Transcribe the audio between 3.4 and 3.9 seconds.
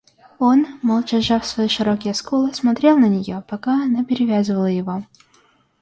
пока